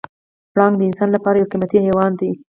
پړانګ 0.53 0.73
د 0.77 0.81
انسان 0.89 1.09
لپاره 1.15 1.35
یو 1.37 1.49
قیمتي 1.51 1.77
حیوان 1.85 2.11
دی. 2.19 2.31